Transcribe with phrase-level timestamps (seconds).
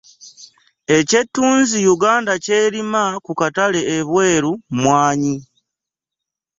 [0.97, 5.35] Eky'ettunzi Yuganda ky'erima ku katale ebweru mmwanyi.